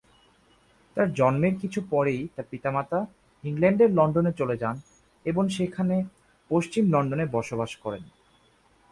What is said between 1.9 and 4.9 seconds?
পরেই তার পিতামাতা ইংল্যান্ডের লন্ডনে চলে যান